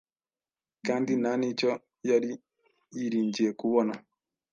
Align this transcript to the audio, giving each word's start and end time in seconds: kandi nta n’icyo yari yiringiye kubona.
kandi 0.85 1.11
nta 1.21 1.33
n’icyo 1.39 1.69
yari 2.09 2.31
yiringiye 2.97 3.49
kubona. 3.59 3.93